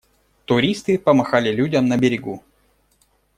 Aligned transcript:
Туристы 0.45 0.97
помахали 0.97 1.51
людям 1.51 1.85
на 1.85 1.95
берегу. 1.95 2.43